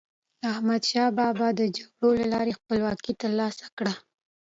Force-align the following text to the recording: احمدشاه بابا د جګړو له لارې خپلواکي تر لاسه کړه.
احمدشاه 0.51 1.09
بابا 1.17 1.47
د 1.59 1.61
جګړو 1.75 2.09
له 2.19 2.25
لارې 2.33 2.57
خپلواکي 2.59 3.13
تر 3.21 3.31
لاسه 3.39 3.65
کړه. 3.77 3.93